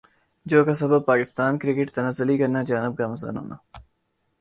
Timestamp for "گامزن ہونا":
2.99-3.55